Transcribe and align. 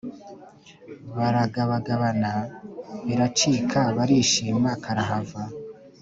Baragabagabana 1.17 2.31
biracika 3.07 3.79
barishima 3.97 4.69
karahava 4.83 5.43